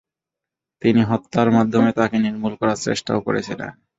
[0.81, 3.71] তিনি হত্যার মাধ্যমে তাকে নির্মূল করার চেষ্টাও করেছিলেন।